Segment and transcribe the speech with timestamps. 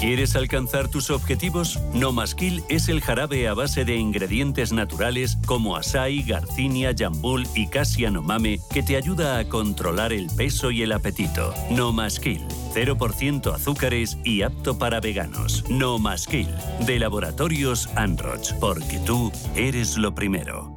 [0.00, 1.80] ¿Quieres alcanzar tus objetivos?
[1.94, 2.14] No
[2.68, 8.60] es el jarabe a base de ingredientes naturales como asai, garcinia, jambul y cassia nomame
[8.72, 11.54] que te ayuda a controlar el peso y el apetito.
[11.70, 12.42] No Kill.
[12.74, 15.64] 0% azúcares y apto para veganos.
[15.70, 15.98] No.
[15.98, 20.76] De Laboratorios Anroch, porque tú eres lo primero.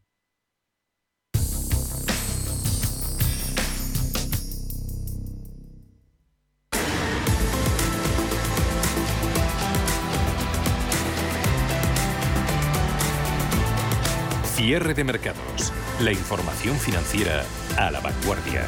[14.63, 15.73] Cierre de mercados.
[16.01, 17.43] La información financiera
[17.77, 18.61] a la vanguardia.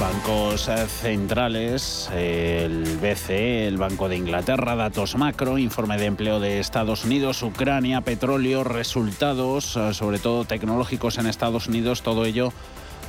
[0.00, 0.70] Bancos
[1.02, 7.42] centrales, el BCE, el Banco de Inglaterra, datos macro, informe de empleo de Estados Unidos,
[7.42, 12.54] Ucrania, petróleo, resultados, sobre todo tecnológicos en Estados Unidos, todo ello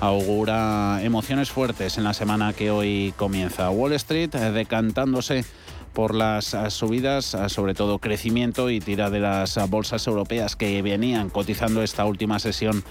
[0.01, 3.69] augura emociones fuertes en la semana que hoy comienza.
[3.69, 5.45] Wall Street decantándose
[5.95, 10.55] por las ah, subidas, ah, sobre todo crecimiento y tira de las ah, bolsas europeas
[10.55, 12.83] que venían cotizando esta última sesión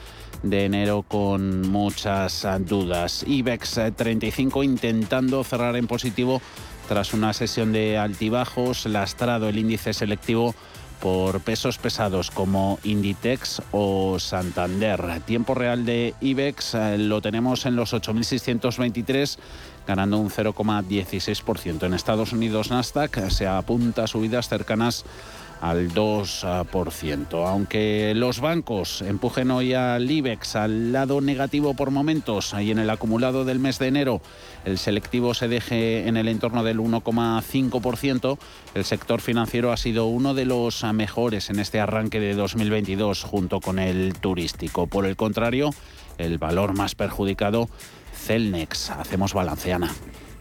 [0.43, 3.25] de enero con muchas dudas.
[3.29, 6.41] IBEX 35 eh, intentando cerrar en positivo
[6.89, 10.55] tras una sesión de altibajos, lastrado el índice selectivo
[11.05, 15.21] por pesos pesados como Inditex o Santander.
[15.27, 19.37] Tiempo real de IBEX eh, lo tenemos en los 8.623
[19.87, 21.85] ganando un 0,16%.
[21.85, 25.05] En Estados Unidos Nasdaq se apunta a subidas cercanas
[25.61, 27.49] al 2%.
[27.49, 32.91] Aunque los bancos empujen hoy al IBEX al lado negativo por momentos y en el
[32.91, 34.21] acumulado del mes de enero
[34.65, 38.39] el selectivo se deje en el entorno del 1,5%,
[38.75, 43.61] el sector financiero ha sido uno de los mejores en este arranque de 2022 junto
[43.61, 44.87] con el turístico.
[44.87, 45.71] Por el contrario,
[46.19, 47.69] el valor más perjudicado
[48.15, 48.91] Celnex.
[48.91, 49.91] Hacemos balanceana.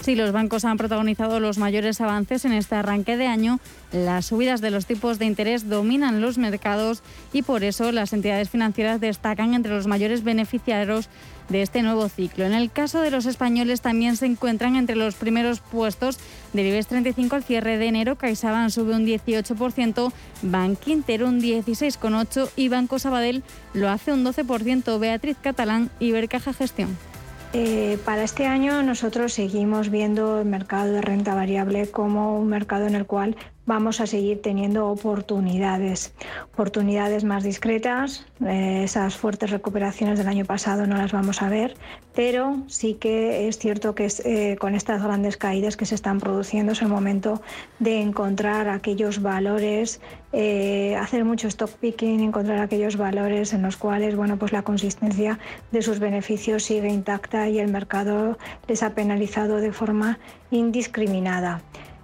[0.03, 3.61] Sí, los bancos han protagonizado los mayores avances en este arranque de año.
[3.93, 7.01] Las subidas de los tipos de interés dominan los mercados
[7.31, 11.07] y por eso las entidades financieras destacan entre los mayores beneficiarios
[11.47, 12.43] de este nuevo ciclo.
[12.43, 16.17] En el caso de los españoles también se encuentran entre los primeros puestos
[16.51, 18.17] del IBEX 35 al cierre de enero.
[18.17, 20.11] CaixaBank sube un 18%,
[20.41, 23.41] Bankinter un 16,8% y Banco Sabadell
[23.73, 24.99] lo hace un 12%.
[24.99, 27.12] Beatriz Catalán y Bercaja Gestión.
[27.55, 32.87] Eh, para este año nosotros seguimos viendo el mercado de renta variable como un mercado
[32.87, 33.35] en el cual
[33.65, 36.13] vamos a seguir teniendo oportunidades,
[36.53, 38.25] oportunidades más discretas.
[38.45, 41.75] Eh, esas fuertes recuperaciones del año pasado no las vamos a ver,
[42.13, 46.73] pero sí que es cierto que eh, con estas grandes caídas que se están produciendo
[46.73, 47.41] es el momento
[47.79, 50.01] de encontrar aquellos valores,
[50.33, 55.39] eh, hacer mucho stock picking, encontrar aquellos valores en los cuales bueno, pues la consistencia
[55.71, 58.37] de sus beneficios sigue intacta y el mercado
[58.67, 60.19] les ha penalizado de forma
[60.51, 61.61] indiscriminada.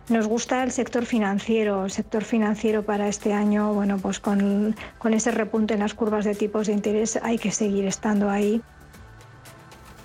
[0.10, 1.86] Nos gusta el sector financiero.
[1.86, 6.26] El sector financiero para este año, bueno, pues con, con ese repunte en las curvas
[6.26, 8.60] de tipos de interés hay que seguir estando ahí.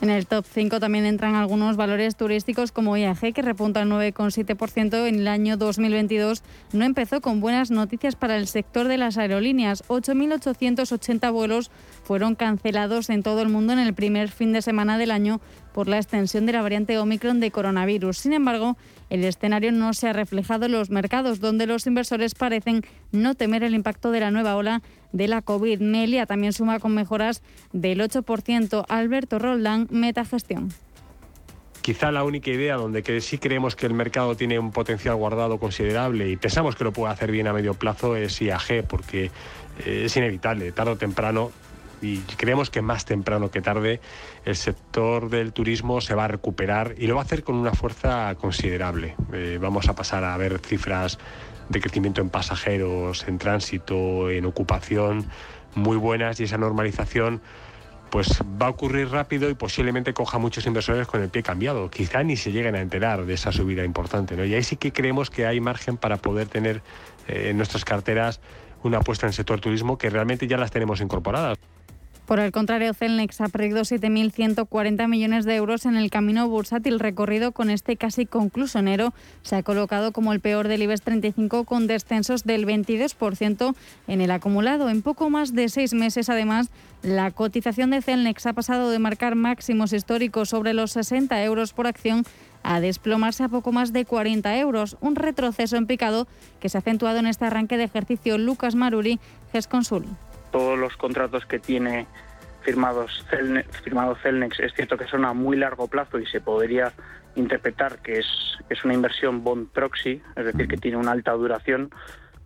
[0.04, 5.06] En el top 5 también entran algunos valores turísticos como IAG, que repunta al 9,7%
[5.06, 6.42] en el año 2022.
[6.74, 9.82] No empezó con buenas noticias para el sector de las aerolíneas.
[9.88, 11.70] 8.880 vuelos
[12.04, 15.40] fueron cancelados en todo el mundo en el primer fin de semana del año
[15.72, 18.18] por la extensión de la variante Omicron de coronavirus.
[18.18, 18.76] Sin embargo,
[19.10, 23.64] el escenario no se ha reflejado en los mercados, donde los inversores parecen no temer
[23.64, 25.80] el impacto de la nueva ola de la COVID.
[25.80, 27.42] Melia también suma con mejoras
[27.72, 28.84] del 8%.
[28.88, 30.68] Alberto Roldán, Metagestión.
[31.80, 35.58] Quizá la única idea donde que sí creemos que el mercado tiene un potencial guardado
[35.58, 39.30] considerable y pensamos que lo puede hacer bien a medio plazo es IAG, porque
[39.84, 41.50] eh, es inevitable, tarde o temprano
[42.04, 44.00] y creemos que más temprano que tarde
[44.44, 47.72] el sector del turismo se va a recuperar y lo va a hacer con una
[47.72, 49.16] fuerza considerable.
[49.32, 51.18] Eh, vamos a pasar a ver cifras
[51.70, 55.26] de crecimiento en pasajeros, en tránsito, en ocupación
[55.74, 57.40] muy buenas y esa normalización
[58.10, 61.90] pues va a ocurrir rápido y posiblemente coja muchos inversores con el pie cambiado.
[61.90, 64.36] Quizá ni se lleguen a enterar de esa subida importante.
[64.36, 64.44] ¿no?
[64.44, 66.82] Y ahí sí que creemos que hay margen para poder tener
[67.26, 68.40] eh, en nuestras carteras
[68.84, 71.58] una apuesta en el sector turismo que realmente ya las tenemos incorporadas.
[72.26, 77.52] Por el contrario, Celnex ha perdido 7.140 millones de euros en el camino bursátil recorrido
[77.52, 79.12] con este casi concluso enero.
[79.42, 83.74] Se ha colocado como el peor del IBEX 35 con descensos del 22%
[84.08, 84.88] en el acumulado.
[84.88, 86.70] En poco más de seis meses, además,
[87.02, 91.86] la cotización de Celnex ha pasado de marcar máximos históricos sobre los 60 euros por
[91.86, 92.24] acción
[92.62, 96.26] a desplomarse a poco más de 40 euros, un retroceso en picado
[96.58, 98.38] que se ha acentuado en este arranque de ejercicio.
[98.38, 99.20] Lucas Maruri,
[99.52, 100.06] GESConsul
[100.54, 102.06] todos los contratos que tiene
[102.62, 103.26] firmados
[103.82, 106.92] firmado Celnex es cierto que son a muy largo plazo y se podría
[107.34, 108.26] interpretar que es,
[108.70, 111.90] es una inversión bond proxy, es decir, que tiene una alta duración,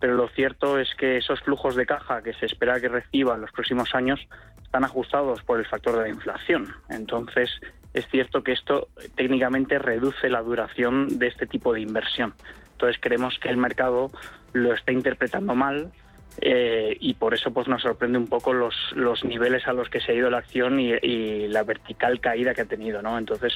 [0.00, 3.42] pero lo cierto es que esos flujos de caja que se espera que reciba en
[3.42, 4.26] los próximos años
[4.62, 6.66] están ajustados por el factor de la inflación.
[6.88, 7.50] Entonces,
[7.92, 12.32] es cierto que esto técnicamente reduce la duración de este tipo de inversión.
[12.72, 14.10] Entonces, creemos que el mercado
[14.54, 15.92] lo está interpretando mal,
[16.40, 20.00] eh, y por eso pues nos sorprende un poco los, los niveles a los que
[20.00, 23.18] se ha ido la acción y, la vertical caída que ha tenido, ¿no?
[23.18, 23.52] Entonces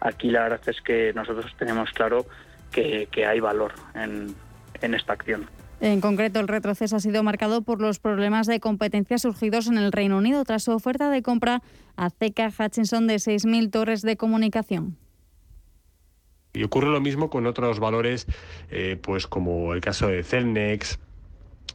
[0.00, 2.26] aquí la verdad es que nosotros tenemos claro
[2.70, 4.34] que, hay valor en,
[4.82, 5.46] en esta acción.
[5.80, 9.92] En concreto, el retroceso ha sido marcado por los problemas de competencia surgidos en el
[9.92, 11.62] Reino Unido tras su oferta de compra
[11.96, 14.96] a CK Hutchinson de 6.000 torres de comunicación.
[16.52, 18.26] Y ocurre lo mismo con otros valores,
[18.70, 20.98] eh, pues como el caso de Celnex,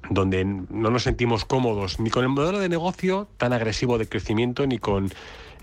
[0.10, 4.66] donde no nos sentimos cómodos ni con el modelo de negocio tan agresivo de crecimiento
[4.68, 5.12] ni con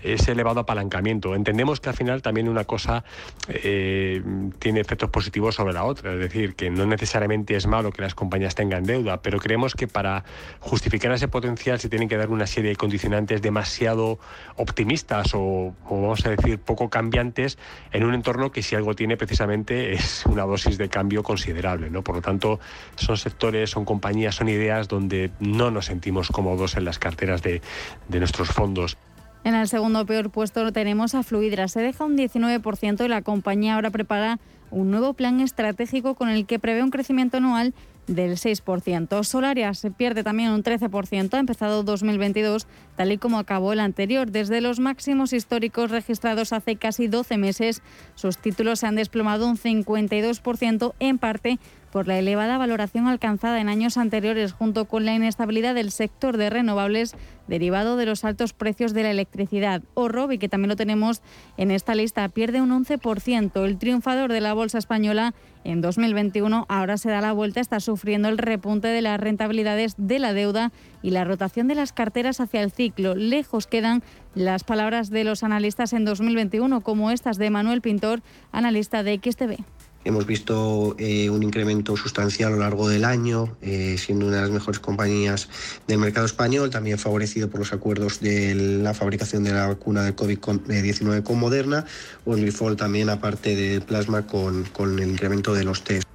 [0.01, 1.35] ese elevado apalancamiento.
[1.35, 3.03] Entendemos que al final también una cosa
[3.47, 4.21] eh,
[4.59, 8.15] tiene efectos positivos sobre la otra, es decir, que no necesariamente es malo que las
[8.15, 10.23] compañías tengan deuda, pero creemos que para
[10.59, 14.19] justificar ese potencial se tienen que dar una serie de condicionantes demasiado
[14.55, 17.57] optimistas o, o vamos a decir poco cambiantes
[17.91, 21.89] en un entorno que si algo tiene precisamente es una dosis de cambio considerable.
[21.89, 22.03] ¿no?
[22.03, 22.59] Por lo tanto,
[22.95, 27.61] son sectores, son compañías, son ideas donde no nos sentimos cómodos en las carteras de,
[28.07, 28.97] de nuestros fondos.
[29.43, 31.67] En el segundo peor puesto tenemos a Fluidra.
[31.67, 34.39] Se deja un 19% y la compañía ahora prepara
[34.71, 37.73] un nuevo plan estratégico con el que prevé un crecimiento anual
[38.07, 39.23] del 6%.
[39.23, 44.31] Solaria se pierde también un 13%, ha empezado 2022 tal y como acabó el anterior.
[44.31, 47.81] Desde los máximos históricos registrados hace casi 12 meses,
[48.15, 51.59] sus títulos se han desplomado un 52%, en parte
[51.91, 56.49] por la elevada valoración alcanzada en años anteriores junto con la inestabilidad del sector de
[56.49, 57.15] renovables
[57.47, 59.81] derivado de los altos precios de la electricidad.
[59.95, 61.21] O Robi, que también lo tenemos
[61.57, 63.65] en esta lista, pierde un 11%.
[63.65, 68.29] El triunfador de la bolsa española en 2021 ahora se da la vuelta, está sufriendo
[68.29, 72.61] el repunte de las rentabilidades de la deuda y la rotación de las carteras hacia
[72.61, 73.15] el ciclo.
[73.15, 74.03] Lejos quedan
[74.35, 79.57] las palabras de los analistas en 2021, como estas de Manuel Pintor, analista de XTV.
[80.05, 84.41] Hemos visto eh, un incremento sustancial a lo largo del año, eh, siendo una de
[84.43, 85.49] las mejores compañías
[85.87, 90.15] del mercado español, también favorecido por los acuerdos de la fabricación de la vacuna del
[90.15, 91.85] COVID-19 con Moderna,
[92.25, 96.08] o el Grifol también, aparte de plasma, con, con el incremento de los test.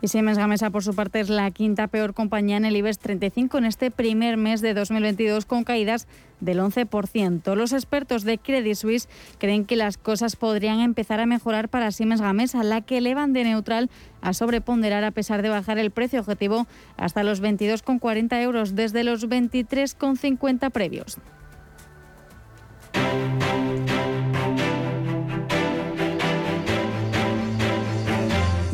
[0.00, 3.58] Y Siemens Gamesa, por su parte, es la quinta peor compañía en el IBEX 35
[3.58, 6.06] en este primer mes de 2022, con caídas
[6.38, 7.56] del 11%.
[7.56, 12.20] Los expertos de Credit Suisse creen que las cosas podrían empezar a mejorar para Siemens
[12.20, 13.90] Gamesa, la que elevan de neutral
[14.20, 19.28] a sobreponderar a pesar de bajar el precio objetivo hasta los 22,40 euros desde los
[19.28, 21.18] 23,50 previos.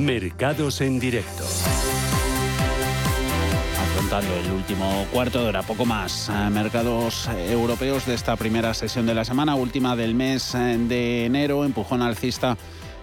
[0.04, 1.44] Mercados en directo.
[3.80, 6.28] Afrontando el último cuarto de hora, poco más.
[6.28, 11.24] Eh, mercados europeos de esta primera sesión de la semana, última del mes eh, de
[11.24, 12.58] enero, empujón alcista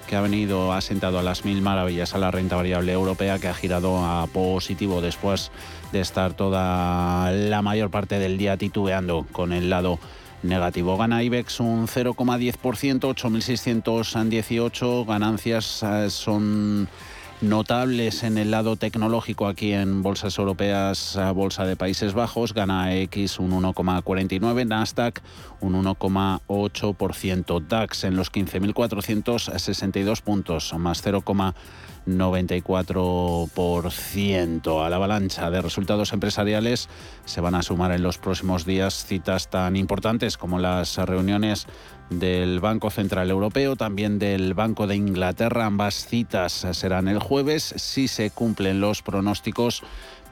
[0.08, 3.56] que ha venido asentado a las mil maravillas a la renta variable europea que ha
[3.56, 5.52] girado a positivo después
[5.92, 9.98] de estar toda la mayor parte del día titubeando con el lado
[10.44, 10.98] negativo.
[10.98, 15.06] Gana IBEX un 0,10%, 8.618.
[15.06, 16.88] Ganancias eh, son
[17.42, 23.40] notables en el lado tecnológico aquí en bolsas europeas, bolsa de Países Bajos, gana X
[23.40, 25.24] un 1,49, Nasdaq
[25.60, 31.24] un 1,8%, DAX en los 15.462 puntos, más 0,
[32.08, 34.86] 94%.
[34.86, 36.88] A la avalancha de resultados empresariales
[37.26, 41.68] se van a sumar en los próximos días citas tan importantes como las reuniones
[42.12, 45.66] del Banco Central Europeo, también del Banco de Inglaterra.
[45.66, 47.74] Ambas citas serán el jueves.
[47.78, 49.82] Si se cumplen los pronósticos,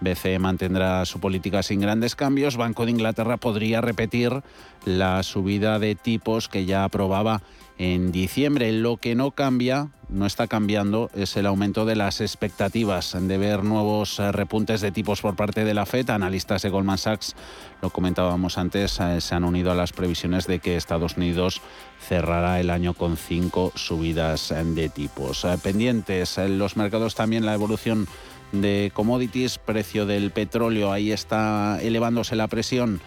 [0.01, 2.57] BCE mantendrá su política sin grandes cambios.
[2.57, 4.43] Banco de Inglaterra podría repetir
[4.85, 7.41] la subida de tipos que ya aprobaba
[7.79, 8.71] en diciembre.
[8.73, 13.63] Lo que no cambia, no está cambiando, es el aumento de las expectativas de ver
[13.63, 16.11] nuevos eh, repuntes de tipos por parte de la FED.
[16.11, 17.35] Analistas de Goldman Sachs,
[17.81, 21.61] lo comentábamos antes, eh, se han unido a las previsiones de que Estados Unidos
[22.05, 25.47] cerrará el año con cinco subidas eh, de tipos.
[25.63, 28.07] Pendientes en los mercados también la evolución
[28.51, 32.99] de commodities, precio del petróleo, ahí está elevándose la presión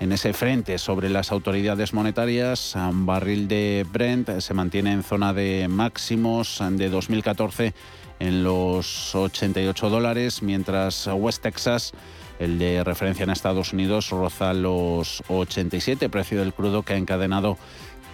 [0.00, 2.74] en ese frente sobre las autoridades monetarias.
[2.74, 7.74] Un barril de Brent se mantiene en zona de máximos de 2014
[8.18, 11.92] en los 88 dólares, mientras West Texas,
[12.38, 17.58] el de referencia en Estados Unidos, roza los 87, precio del crudo que ha encadenado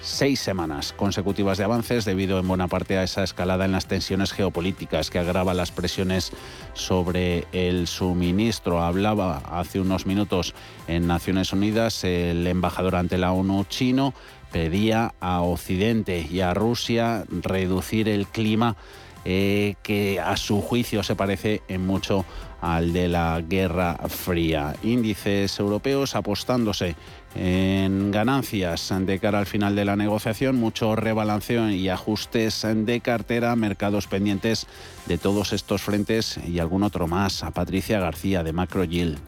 [0.03, 4.33] seis semanas consecutivas de avances debido en buena parte a esa escalada en las tensiones
[4.33, 6.33] geopolíticas que agrava las presiones
[6.75, 8.83] sobre el suministro.
[8.83, 10.55] Hablaba hace unos minutos
[10.89, 14.13] en Naciones Unidas el embajador ante la ONU chino
[14.51, 18.77] pedía a Occidente y a Rusia reducir el clima
[19.25, 22.25] eh, que a su juicio se parece en mucho
[22.63, 24.75] al de la Guerra Fría.
[24.83, 26.95] Índices europeos apostándose
[27.35, 33.55] en ganancias de cara al final de la negociación, mucho rebalanceo y ajustes de cartera,
[33.57, 34.67] mercados pendientes
[35.07, 37.43] de todos estos frentes y algún otro más.
[37.43, 39.19] A Patricia García de Macro Yield.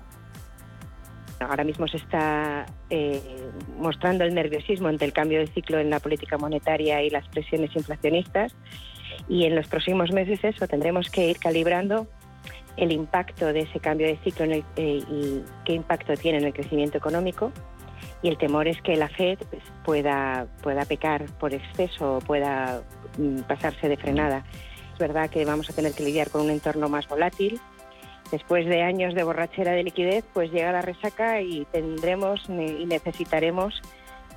[1.40, 3.20] Ahora mismo se está eh,
[3.78, 7.74] mostrando el nerviosismo ante el cambio de ciclo en la política monetaria y las presiones
[7.74, 8.54] inflacionistas
[9.28, 12.06] y en los próximos meses eso tendremos que ir calibrando
[12.76, 16.98] el impacto de ese cambio de ciclo eh, y qué impacto tiene en el crecimiento
[16.98, 17.52] económico
[18.24, 22.82] y el temor es que la Fed pues, pueda, pueda pecar por exceso o pueda
[23.18, 24.44] mm, pasarse de frenada.
[24.94, 27.60] Es verdad que vamos a tener que lidiar con un entorno más volátil.
[28.30, 33.82] Después de años de borrachera de liquidez, pues llega la resaca y tendremos y necesitaremos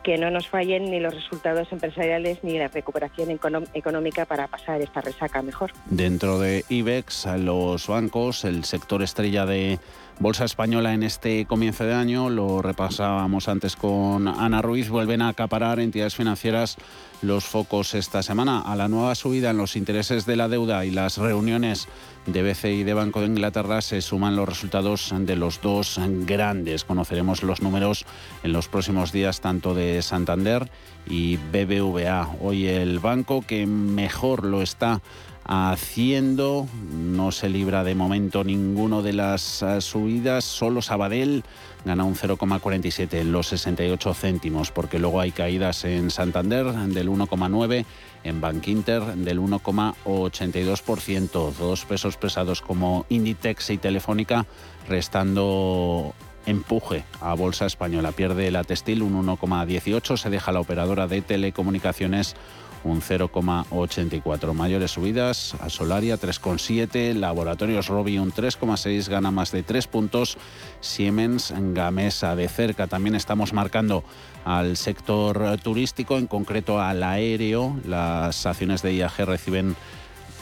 [0.08, 3.30] que no nos fallen ni los resultados empresariales ni la recuperación
[3.74, 5.74] económica para pasar esta resaca mejor.
[5.88, 9.80] Dentro de IBEX, los bancos, el sector estrella de
[10.20, 15.30] Bolsa Española en este comienzo de año, lo repasábamos antes con Ana Ruiz, vuelven a
[15.30, 16.78] acaparar entidades financieras
[17.22, 18.62] los focos esta semana.
[18.62, 21.88] A la nueva subida en los intereses de la deuda y las reuniones
[22.26, 26.84] de BCE y de Banco de Inglaterra se suman los resultados de los dos grandes.
[26.84, 28.06] Conoceremos los números
[28.42, 30.70] en los próximos días tanto de Santander
[31.08, 32.28] y BBVA.
[32.42, 35.00] Hoy el banco que mejor lo está
[35.48, 36.68] haciendo.
[36.94, 41.44] No se libra de momento ninguno de las eh, subidas, solo Sabadell
[41.86, 47.86] gana un 0,47 en los 68 céntimos, porque luego hay caídas en Santander del 1,9,
[48.26, 54.46] en Bankinter del 1,82%, dos pesos pesados como Inditex y Telefónica,
[54.90, 56.14] restando
[56.46, 58.12] empuje a Bolsa Española.
[58.12, 62.36] Pierde la textil un 1,18, se deja la operadora de telecomunicaciones
[62.84, 64.54] un 0,84.
[64.54, 70.38] Mayores subidas a Solaria 3,7, Laboratorios Robi un 3,6, gana más de 3 puntos.
[70.80, 74.04] Siemens Gamesa de cerca también estamos marcando
[74.46, 77.76] al sector turístico, en concreto al aéreo.
[77.86, 79.76] Las acciones de IAG reciben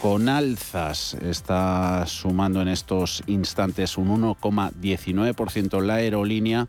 [0.02, 1.16] con alzas.
[1.16, 6.68] Está sumando en estos instantes un 1,19% la aerolínea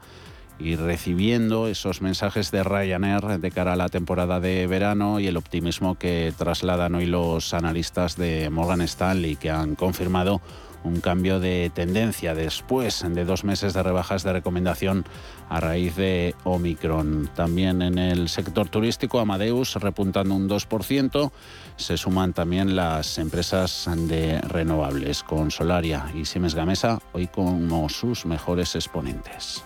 [0.59, 5.37] y recibiendo esos mensajes de Ryanair de cara a la temporada de verano y el
[5.37, 10.41] optimismo que trasladan hoy los analistas de Morgan Stanley, que han confirmado
[10.87, 15.05] un cambio de tendencia después de dos meses de rebajas de recomendación
[15.49, 17.29] a raíz de Omicron.
[17.35, 21.33] También en el sector turístico, Amadeus repuntando un 2%,
[21.77, 28.25] se suman también las empresas de renovables, con Solaria y Siemens Gamesa, hoy como sus
[28.25, 29.65] mejores exponentes.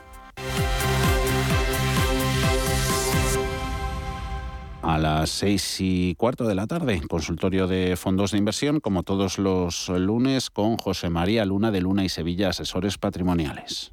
[4.95, 9.39] A las seis y cuarto de la tarde, consultorio de fondos de inversión, como todos
[9.39, 13.93] los lunes, con José María Luna de Luna y Sevilla, asesores patrimoniales.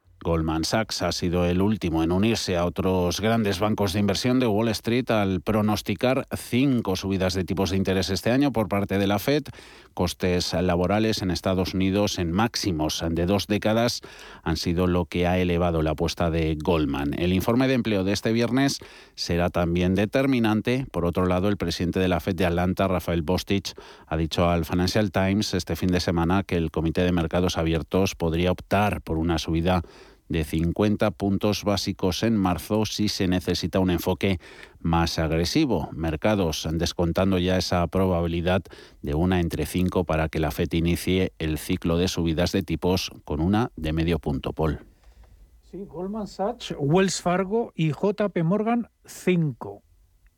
[0.23, 4.45] Goldman Sachs ha sido el último en unirse a otros grandes bancos de inversión de
[4.45, 9.07] Wall Street al pronosticar cinco subidas de tipos de interés este año por parte de
[9.07, 9.43] la Fed.
[9.95, 14.01] Costes laborales en Estados Unidos en máximos de dos décadas
[14.43, 17.15] han sido lo que ha elevado la apuesta de Goldman.
[17.19, 18.77] El informe de empleo de este viernes
[19.15, 20.85] será también determinante.
[20.91, 23.73] Por otro lado, el presidente de la Fed de Atlanta, Rafael Bostich,
[24.05, 28.13] ha dicho al Financial Times este fin de semana que el Comité de Mercados Abiertos
[28.13, 29.81] podría optar por una subida
[30.31, 34.39] de 50 puntos básicos en marzo si se necesita un enfoque
[34.79, 35.89] más agresivo.
[35.93, 38.63] Mercados descontando ya esa probabilidad
[39.01, 43.11] de una entre 5 para que la FED inicie el ciclo de subidas de tipos
[43.25, 44.79] con una de medio punto, Paul.
[45.69, 49.81] Sí, Goldman Sachs, Wells Fargo y JP Morgan 5.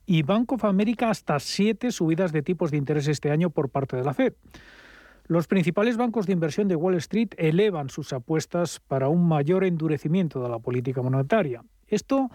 [0.06, 3.96] Y Bank of America hasta 7 subidas de tipos de interés este año por parte
[3.96, 4.34] de la FED.
[5.26, 10.42] Los principales bancos de inversión de Wall Street elevan sus apuestas para un mayor endurecimiento
[10.42, 11.64] de la política monetaria.
[11.88, 12.30] Esto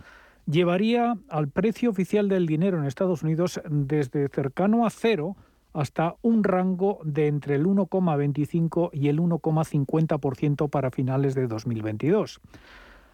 [0.47, 5.37] llevaría al precio oficial del dinero en Estados Unidos desde cercano a cero
[5.71, 12.41] hasta un rango de entre el 1,25 y el 1,50% para finales de 2022.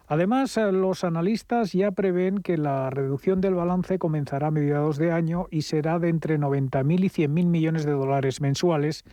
[0.08, 5.48] Además, los analistas ya prevén que la reducción del balance comenzará a mediados de año
[5.50, 9.04] y será de entre 90.000 y 100.000 millones de dólares mensuales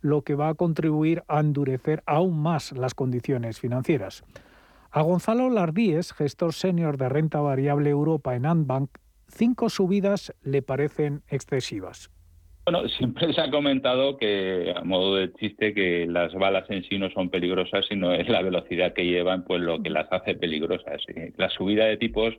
[0.00, 4.24] lo que va a contribuir a endurecer aún más las condiciones financieras.
[4.90, 8.90] A Gonzalo Lardíez, gestor senior de renta variable Europa en Antbank,
[9.28, 12.10] cinco subidas le parecen excesivas.
[12.64, 16.98] Bueno, siempre se ha comentado que, a modo de chiste, que las balas en sí
[16.98, 21.02] no son peligrosas, sino es la velocidad que llevan pues lo que las hace peligrosas.
[21.36, 22.34] La subida de tipos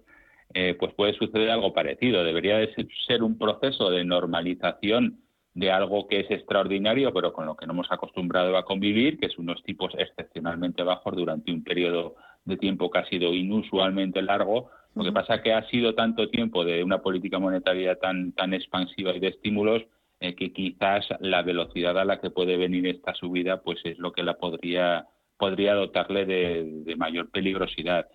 [0.53, 2.23] eh, pues puede suceder algo parecido.
[2.23, 2.73] Debería de
[3.07, 5.19] ser un proceso de normalización
[5.57, 9.25] de algo que es extraordinario, pero con lo que no hemos acostumbrado a convivir, que
[9.25, 12.15] es unos tipos excepcionalmente bajos durante un periodo
[12.45, 14.69] de tiempo que ha sido inusualmente largo.
[14.93, 18.53] Lo que pasa es que ha sido tanto tiempo de una política monetaria tan, tan
[18.53, 19.81] expansiva y de estímulos
[20.19, 24.11] eh, que quizás la velocidad a la que puede venir esta subida pues es lo
[24.11, 25.07] que la podría,
[25.39, 28.05] podría dotarle de, mayor peligrosidad.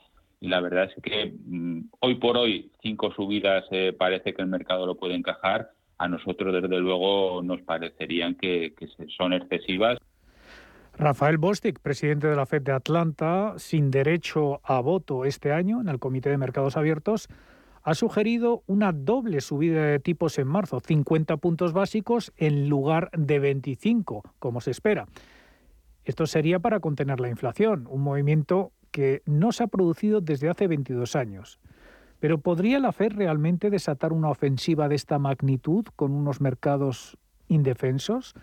[0.41, 4.49] Y la verdad es que mm, hoy por hoy cinco subidas eh, parece que el
[4.49, 5.71] mercado lo puede encajar
[6.03, 8.75] a nosotros desde luego nos parecerían que,
[9.17, 9.99] son excesivas.
[10.99, 15.89] Rafael Bostic, presidente de la Fed de Atlanta, sin derecho a voto este año en
[15.89, 17.29] el Comité de Mercados Abiertos,
[17.85, 23.39] ha sugerido una doble subida de tipos en marzo, 50 puntos básicos en lugar de
[23.39, 25.07] 25, como se espera.
[26.05, 30.67] Esto sería para contener la inflación, un movimiento que no se ha producido desde hace
[30.67, 31.61] 22 años.
[32.23, 38.35] Pero ¿podría la Fed realmente desatar una ofensiva de esta magnitud con unos mercados indefensos?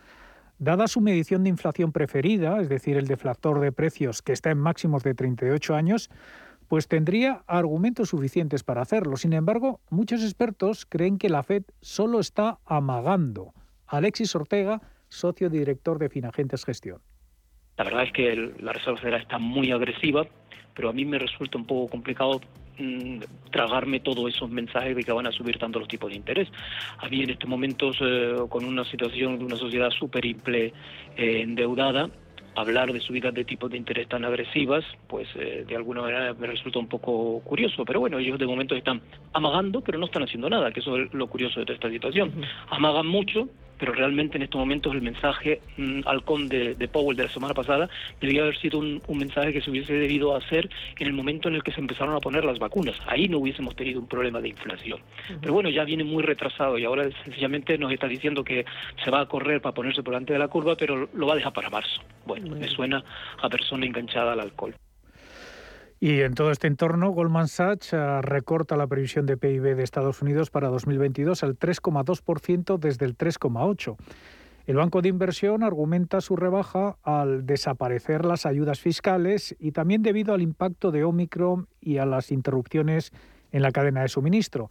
[0.58, 4.58] Dada su medición de inflación preferida, es decir, el deflactor de precios que está en
[4.58, 6.10] máximos de 38 años,
[6.68, 9.16] pues tendría argumentos suficientes para hacerlo.
[9.16, 13.54] Sin embargo, muchos expertos creen que la Fed solo está amagando.
[13.88, 17.00] Alexis Ortega, socio director de Finagentes Gestión.
[17.78, 20.28] La verdad es que la Reserva Federal está muy agresiva,
[20.76, 22.42] pero a mí me resulta un poco complicado
[22.80, 23.20] mm,
[23.52, 26.48] tragarme todos esos mensajes de que van a subir tanto los tipos de interés.
[26.98, 30.72] A mí en estos momentos, eh, con una situación de una sociedad súper eh,
[31.16, 32.10] endeudada,
[32.56, 36.48] hablar de subidas de tipos de interés tan agresivas, pues eh, de alguna manera me
[36.48, 37.86] resulta un poco curioso.
[37.86, 39.02] Pero bueno, ellos de momento están
[39.34, 42.34] amagando, pero no están haciendo nada, que eso es lo curioso de toda esta situación.
[42.70, 43.48] Amagan mucho,
[43.80, 47.90] pero realmente en estos momentos el mensaje mm, halcón de, Powell de la semana pasada
[48.20, 51.64] debía haber sido un, mensaje que se hubiese debido hacer en el momento en el
[51.64, 52.96] que se empezaron a poner las vacunas.
[53.08, 55.00] Ahí no hubiésemos tenido un problema de inflación.
[55.42, 58.66] Pero bueno, ya viene muy retrasado y ahora sencillamente nos está diciendo que
[59.04, 61.38] se va a correr para ponerse por delante de la curva, pero lo va a
[61.38, 62.02] dejar para marzo.
[62.26, 63.04] Bueno, me suena
[63.42, 64.76] a persona enganchada al alcohol.
[66.02, 70.22] Y en todo este entorno, Goldman Sachs eh, recorta la previsión de PIB de Estados
[70.22, 73.98] Unidos para 2022 al 3,2% desde el 3,8%.
[74.66, 80.34] El Banco de Inversión argumenta su rebaja al desaparecer las ayudas fiscales y también debido
[80.34, 83.12] al impacto de Omicron y a las interrupciones
[83.52, 84.70] en la cadena de suministro.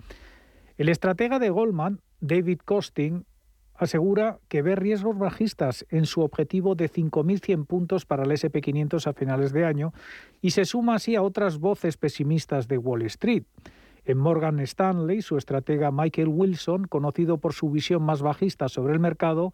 [0.77, 3.25] El estratega de Goldman, David Costing,
[3.79, 9.13] asegura que ve riesgos bajistas en su objetivo de 5.100 puntos para el SP500 a
[9.13, 9.93] finales de año
[10.43, 13.45] y se suma así a otras voces pesimistas de Wall Street.
[14.05, 19.01] En Morgan Stanley, su estratega Michael Wilson, conocido por su visión más bajista sobre el
[19.01, 19.53] mercado,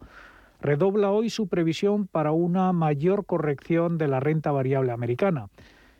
[0.59, 5.49] redobla hoy su previsión para una mayor corrección de la renta variable americana.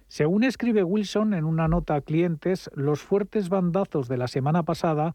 [0.08, 5.14] Según escribe Wilson en una nota a clientes, los fuertes bandazos de la semana pasada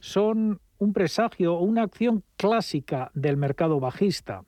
[0.00, 4.44] son un presagio o una acción clásica del mercado bajista.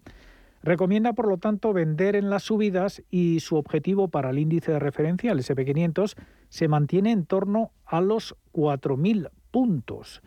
[0.62, 4.78] Recomienda, por lo tanto, vender en las subidas y su objetivo para el índice de
[4.78, 6.16] referencia, el SP500,
[6.48, 10.20] se mantiene en torno a los 4.000 puntos.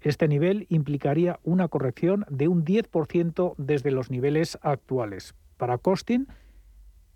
[0.00, 5.34] Este nivel implicaría una corrección de un 10% desde los niveles actuales.
[5.56, 6.26] Para Costin,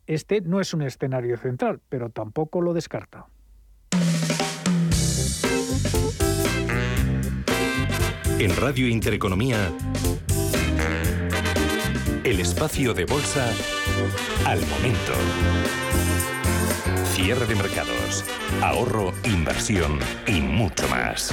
[0.06, 3.26] este no es un escenario central, pero tampoco lo descarta.
[8.38, 9.70] En Radio Intereconomía,
[12.24, 13.52] el espacio de bolsa
[14.44, 15.12] al momento.
[17.14, 18.24] Cierre de mercados,
[18.60, 21.32] ahorro, inversión y mucho más.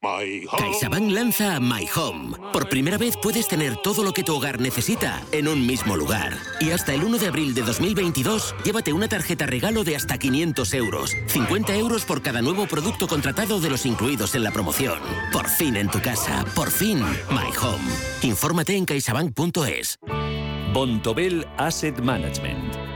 [0.00, 2.36] CaixaBank lanza My Home.
[2.52, 6.36] Por primera vez puedes tener todo lo que tu hogar necesita en un mismo lugar.
[6.60, 10.74] Y hasta el 1 de abril de 2022, llévate una tarjeta regalo de hasta 500
[10.74, 11.16] euros.
[11.28, 14.98] 50 euros por cada nuevo producto contratado de los incluidos en la promoción.
[15.32, 16.44] Por fin en tu casa.
[16.54, 17.90] Por fin, My Home.
[18.22, 19.98] Infórmate en caixabank.es.
[20.72, 22.65] Bontobel Asset Management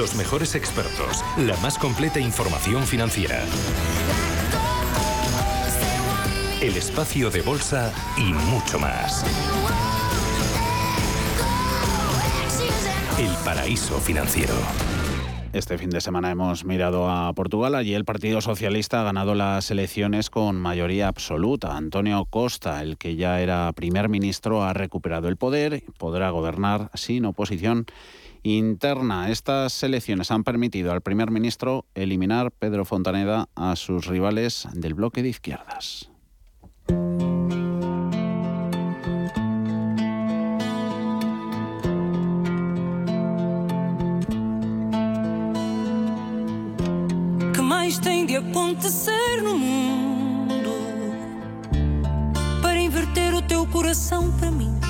[0.00, 3.44] Los mejores expertos, la más completa información financiera.
[6.62, 9.26] El espacio de bolsa y mucho más.
[13.18, 14.54] El paraíso financiero.
[15.52, 17.74] Este fin de semana hemos mirado a Portugal.
[17.74, 21.76] Allí el Partido Socialista ha ganado las elecciones con mayoría absoluta.
[21.76, 26.90] Antonio Costa, el que ya era primer ministro, ha recuperado el poder y podrá gobernar
[26.94, 27.84] sin oposición
[28.42, 29.30] interna.
[29.30, 35.22] Estas elecciones han permitido al primer ministro eliminar Pedro Fontaneda a sus rivales del bloque
[35.22, 36.10] de izquierdas.
[48.30, 50.70] de acontecer mundo
[52.62, 54.89] para para?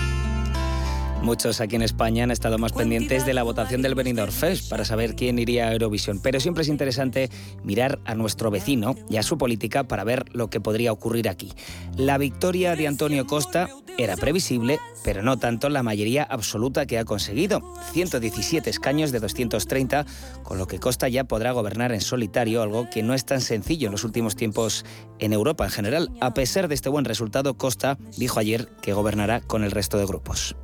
[1.23, 4.87] Muchos aquí en España han estado más pendientes de la votación del Benidorm Fest para
[4.87, 7.29] saber quién iría a Eurovisión, pero siempre es interesante
[7.63, 11.53] mirar a nuestro vecino y a su política para ver lo que podría ocurrir aquí.
[11.95, 17.05] La victoria de Antonio Costa era previsible, pero no tanto la mayoría absoluta que ha
[17.05, 17.61] conseguido,
[17.93, 20.07] 117 escaños de 230,
[20.43, 23.89] con lo que Costa ya podrá gobernar en solitario, algo que no es tan sencillo
[23.89, 24.87] en los últimos tiempos
[25.19, 26.11] en Europa en general.
[26.23, 30.07] A pesar de este buen resultado, Costa dijo ayer que gobernará con el resto de
[30.07, 30.57] grupos.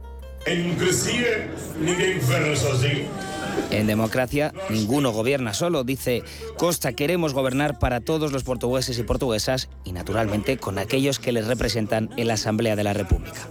[0.46, 3.08] En democracia, ninguém governa sozinho.
[3.70, 6.22] En democracia, ninguno gobierna solo, dice
[6.56, 6.92] Costa.
[6.92, 12.10] Queremos gobernar para todos los portugueses y portuguesas y, naturalmente, con aquellos que les representan
[12.16, 13.48] en la Asamblea de la República.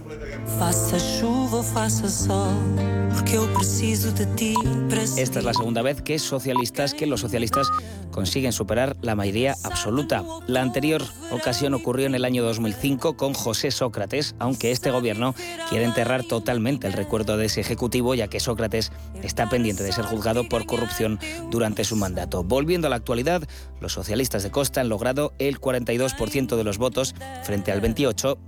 [5.16, 7.68] Esta es la segunda vez que socialistas, que los socialistas
[8.10, 10.24] consiguen superar la mayoría absoluta.
[10.46, 15.34] La anterior ocasión ocurrió en el año 2005 con José Sócrates, aunque este gobierno
[15.68, 18.92] quiere enterrar totalmente el recuerdo de ese ejecutivo, ya que Sócrates
[19.22, 21.18] está pendiente de ser juzgado por corrupción
[21.50, 22.44] durante su mandato.
[22.44, 23.42] Volviendo a la actualidad,
[23.80, 28.38] los socialistas de Costa han logrado el 42% de los votos frente al 28%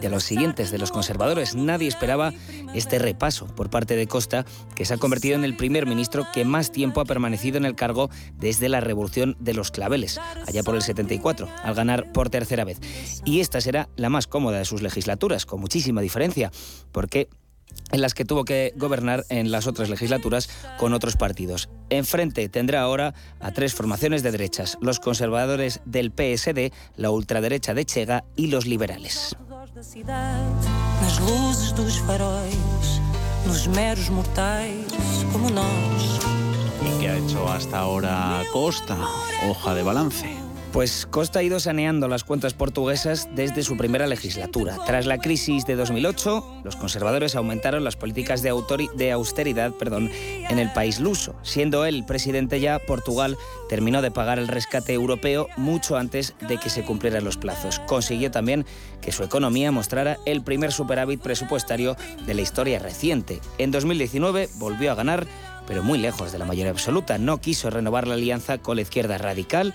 [0.00, 1.54] de los siguientes de los conservadores.
[1.54, 2.32] Nadie esperaba
[2.74, 6.44] este repaso por parte de Costa, que se ha convertido en el primer ministro que
[6.44, 10.74] más tiempo ha permanecido en el cargo desde la revolución de los claveles, allá por
[10.74, 12.80] el 74, al ganar por tercera vez.
[13.24, 16.50] Y esta será la más cómoda de sus legislaturas, con muchísima diferencia,
[16.90, 17.28] porque
[17.90, 21.68] en las que tuvo que gobernar en las otras legislaturas con otros partidos.
[21.90, 27.84] Enfrente tendrá ahora a tres formaciones de derechas, los conservadores del PSD, la ultraderecha de
[27.84, 29.36] Chega y los liberales.
[36.80, 38.96] ¿Y qué ha hecho hasta ahora Costa?
[39.48, 40.41] Hoja de balance.
[40.72, 44.78] Pues Costa ha ido saneando las cuentas portuguesas desde su primera legislatura.
[44.86, 48.54] Tras la crisis de 2008, los conservadores aumentaron las políticas de,
[48.96, 51.34] de austeridad en el país luso.
[51.42, 53.36] Siendo él presidente ya, Portugal
[53.68, 57.78] terminó de pagar el rescate europeo mucho antes de que se cumplieran los plazos.
[57.80, 58.64] Consiguió también
[59.02, 63.40] que su economía mostrara el primer superávit presupuestario de la historia reciente.
[63.58, 65.26] En 2019 volvió a ganar
[65.72, 67.16] pero muy lejos de la mayoría absoluta.
[67.16, 69.72] No quiso renovar la alianza con la izquierda radical,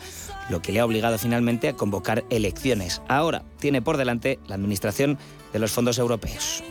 [0.47, 3.01] lo que le ha obligado finalmente a convocar elecciones.
[3.07, 5.17] Ahora tiene por delante la administración
[5.53, 6.63] de los fondos europeos.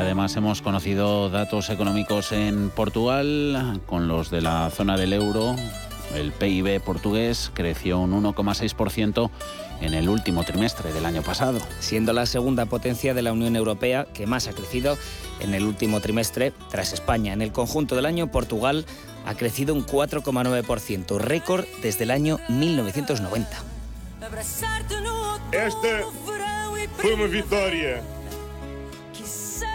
[0.00, 5.54] Además hemos conocido datos económicos en Portugal con los de la zona del euro.
[6.14, 9.30] El PIB portugués creció un 1,6%
[9.82, 11.60] en el último trimestre del año pasado.
[11.80, 14.96] Siendo la segunda potencia de la Unión Europea que más ha crecido
[15.40, 17.34] en el último trimestre tras España.
[17.34, 18.86] En el conjunto del año, Portugal
[19.26, 23.50] ha crecido un 4,9%, récord desde el año 1990.
[25.52, 25.88] Esta
[26.96, 28.02] fue una victoria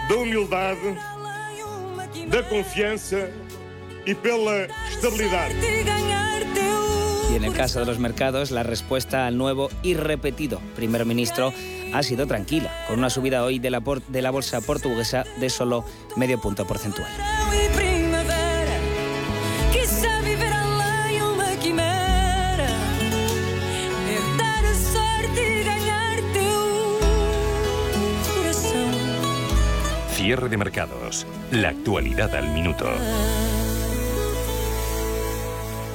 [0.08, 0.96] da humildade,
[2.28, 3.28] da confiança
[4.04, 5.50] y pela estabilidad.
[7.30, 11.52] Y en el caso de los mercados, la respuesta al nuevo y repetido primer ministro
[11.92, 15.84] ha sido tranquila, con una subida hoy de la, de la bolsa portuguesa de solo
[16.16, 17.10] medio punto porcentual.
[30.26, 31.24] Cierre de mercados.
[31.52, 32.84] La actualidad al minuto.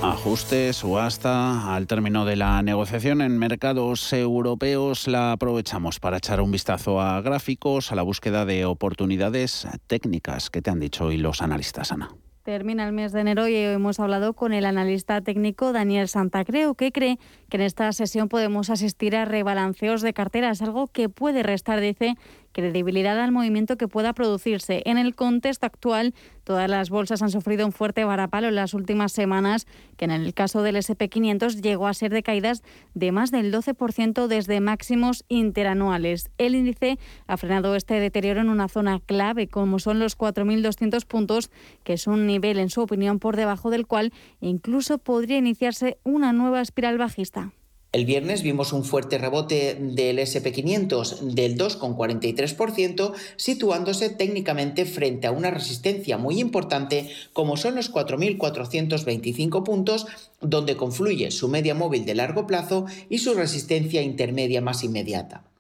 [0.01, 6.39] Ajustes o hasta al término de la negociación en mercados europeos la aprovechamos para echar
[6.39, 11.17] un vistazo a gráficos, a la búsqueda de oportunidades técnicas que te han dicho hoy
[11.17, 12.11] los analistas, Ana.
[12.43, 16.91] Termina el mes de enero y hemos hablado con el analista técnico Daniel Santacreu, que
[16.91, 21.79] cree que en esta sesión podemos asistir a rebalanceos de carteras, algo que puede restar,
[21.81, 22.15] dice,
[22.51, 24.81] credibilidad al movimiento que pueda producirse.
[24.85, 29.11] En el contexto actual, todas las bolsas han sufrido un fuerte varapalo en las últimas
[29.11, 33.53] semanas, que en el caso del SP500 llegó a ser de caídas de más del
[33.53, 36.29] 12% desde máximos interanuales.
[36.37, 41.51] El índice ha frenado este deterioro en una zona clave, como son los 4.200 puntos,
[41.83, 46.33] que es un nivel, en su opinión, por debajo del cual incluso podría iniciarse una
[46.33, 47.51] nueva espiral bajista.
[47.93, 55.51] El viernes vimos un fuerte rebote del SP500 del 2,43%, situándose técnicamente frente a una
[55.51, 60.07] resistencia muy importante como son los 4.425 puntos,
[60.39, 65.50] donde confluye su media móvil de largo plazo y su resistencia intermedia más inmediata.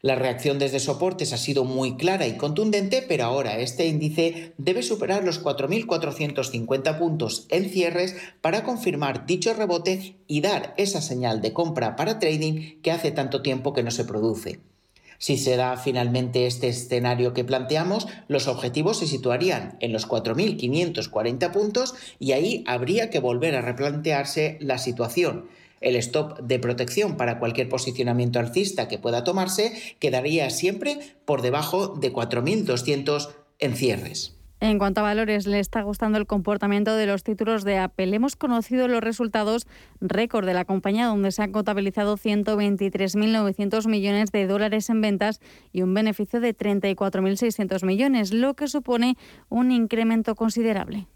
[0.00, 4.84] La reacción desde soportes ha sido muy clara y contundente, pero ahora este índice debe
[4.84, 11.52] superar los 4.450 puntos en cierres para confirmar dicho rebote y dar esa señal de
[11.52, 14.60] compra para trading que hace tanto tiempo que no se produce.
[15.18, 21.50] Si se da finalmente este escenario que planteamos, los objetivos se situarían en los 4.540
[21.50, 25.48] puntos y ahí habría que volver a replantearse la situación.
[25.80, 31.88] El stop de protección para cualquier posicionamiento alcista que pueda tomarse quedaría siempre por debajo
[31.88, 34.38] de 4.200 en cierres.
[34.60, 38.12] En cuanto a valores, le está gustando el comportamiento de los títulos de Apple.
[38.12, 39.68] Hemos conocido los resultados
[40.00, 45.40] récord de la compañía, donde se han contabilizado 123.900 millones de dólares en ventas
[45.72, 49.16] y un beneficio de 34.600 millones, lo que supone
[49.48, 51.06] un incremento considerable.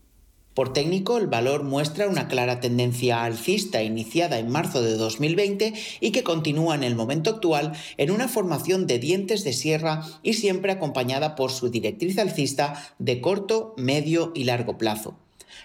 [0.55, 6.11] Por técnico, el valor muestra una clara tendencia alcista iniciada en marzo de 2020 y
[6.11, 10.73] que continúa en el momento actual en una formación de dientes de sierra y siempre
[10.73, 15.17] acompañada por su directriz alcista de corto, medio y largo plazo.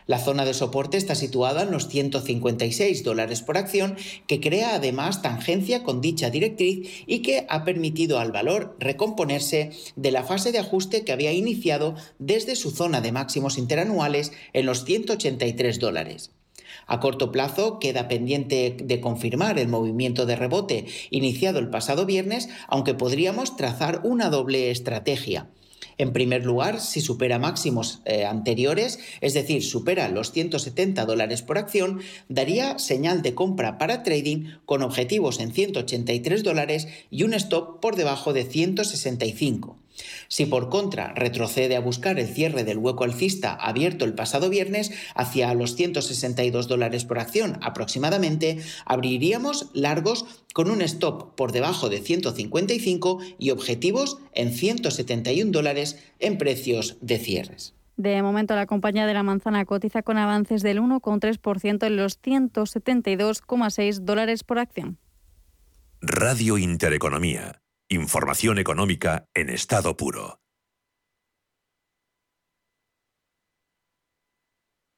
[0.07, 5.21] La zona de soporte está situada en los 156 dólares por acción, que crea además
[5.21, 10.59] tangencia con dicha directriz y que ha permitido al valor recomponerse de la fase de
[10.59, 16.31] ajuste que había iniciado desde su zona de máximos interanuales en los 183 dólares.
[16.85, 22.47] A corto plazo queda pendiente de confirmar el movimiento de rebote iniciado el pasado viernes,
[22.69, 25.49] aunque podríamos trazar una doble estrategia.
[25.97, 31.57] En primer lugar, si supera máximos eh, anteriores, es decir, supera los 170 dólares por
[31.57, 37.79] acción, daría señal de compra para trading con objetivos en 183 dólares y un stop
[37.79, 39.75] por debajo de 165.
[40.27, 44.91] Si por contra retrocede a buscar el cierre del hueco alcista abierto el pasado viernes
[45.15, 51.99] hacia los 162 dólares por acción aproximadamente, abriríamos largos con un stop por debajo de
[51.99, 57.73] 155 y objetivos en 171 dólares en precios de cierres.
[57.95, 63.99] De momento, la compañía de la manzana cotiza con avances del 1,3% en los 172,6
[64.01, 64.99] dólares por acción.
[65.99, 67.59] Radio Intereconomía.
[67.89, 70.41] Información económica en estado puro.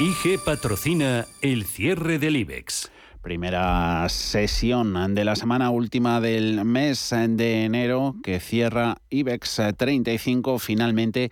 [0.00, 2.90] IG patrocina el cierre del IBEX.
[3.20, 11.30] Primera sesión de la semana última del mes de enero que cierra IBEX 35 finalmente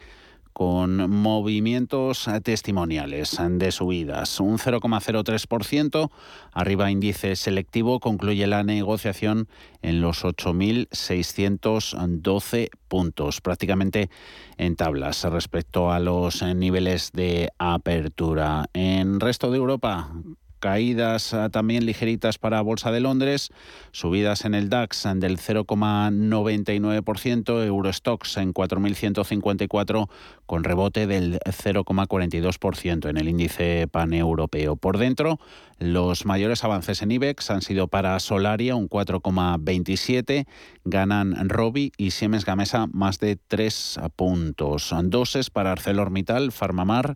[0.58, 4.40] con movimientos testimoniales de subidas.
[4.40, 6.10] Un 0,03%,
[6.52, 9.46] arriba índice selectivo, concluye la negociación
[9.82, 14.10] en los 8.612 puntos, prácticamente
[14.56, 18.68] en tablas respecto a los niveles de apertura.
[18.72, 20.10] En resto de Europa,
[20.58, 23.48] caídas ah, también ligeritas para Bolsa de Londres,
[23.92, 30.10] subidas en el DAX del 0,99%, Eurostox en 4.154
[30.46, 34.76] con rebote del 0,42% en el índice paneuropeo.
[34.76, 35.38] Por dentro,
[35.78, 40.46] los mayores avances en IBEX han sido para Solaria un 4,27,
[40.84, 44.92] ganan Robi y Siemens Gamesa más de 3 puntos.
[45.04, 47.14] Doses para ArcelorMittal, Farmamar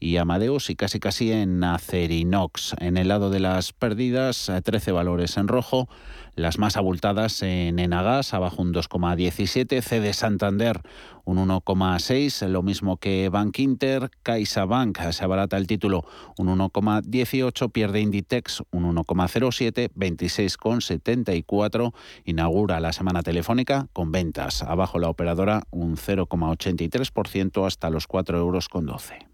[0.00, 2.74] y Amadeus y casi casi en Acerinox.
[2.78, 5.88] En el lado de las pérdidas, 13 valores en rojo,
[6.36, 10.80] Las más abultadas en Enagas, abajo un 2,17, CD Santander
[11.24, 16.04] un 1,6, lo mismo que Bank Inter, CaixaBank se abarata el título
[16.38, 21.92] un 1,18, pierde Inditex un 1,07, 26,74,
[22.24, 29.33] inaugura la semana telefónica con ventas, abajo la operadora un 0,83% hasta los 4,12 euros.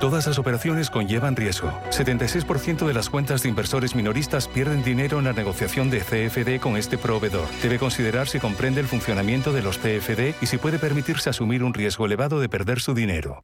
[0.00, 1.72] Todas las operaciones conllevan riesgo.
[1.90, 6.76] 76% de las cuentas de inversores minoristas pierden dinero en la negociación de CFD con
[6.76, 7.48] este proveedor.
[7.62, 11.72] Debe considerar si comprende el funcionamiento de los CFD y si puede permitirse asumir un
[11.72, 13.42] riesgo elevado de perder su dinero.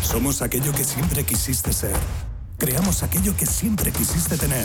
[0.00, 1.96] Somos aquello que siempre quisiste ser.
[2.56, 4.64] Creamos aquello que siempre quisiste tener.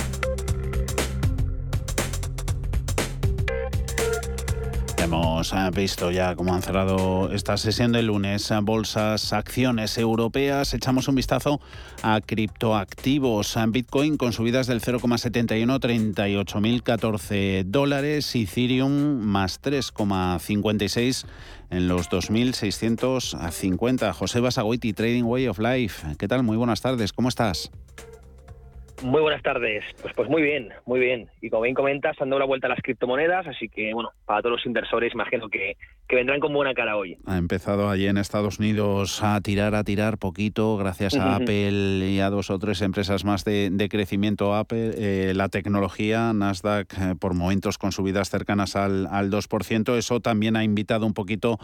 [5.11, 10.73] Hemos eh, visto ya cómo han cerrado esta sesión de lunes bolsas, acciones europeas.
[10.73, 11.59] Echamos un vistazo
[12.01, 13.57] a criptoactivos.
[13.67, 18.33] Bitcoin con subidas del 0,71, 38.014 dólares.
[18.33, 21.25] Ethereum más 3,56
[21.71, 24.13] en los 2.650.
[24.13, 26.15] José Basagoiti, Trading Way of Life.
[26.17, 26.43] ¿Qué tal?
[26.43, 27.11] Muy buenas tardes.
[27.11, 27.69] ¿Cómo estás?
[29.03, 29.83] Muy buenas tardes.
[30.01, 31.27] Pues, pues muy bien, muy bien.
[31.41, 34.41] Y como bien comentas, han dado la vuelta a las criptomonedas, así que, bueno, para
[34.41, 35.75] todos los inversores, imagino que,
[36.07, 37.17] que vendrán con buena cara hoy.
[37.25, 42.19] Ha empezado allí en Estados Unidos a tirar, a tirar poquito, gracias a Apple y
[42.19, 44.53] a dos o tres empresas más de, crecimiento.
[44.53, 49.97] Apple, eh, la tecnología, Nasdaq, eh, por momentos con subidas cercanas al, al 2%.
[49.97, 51.57] Eso también ha invitado un poquito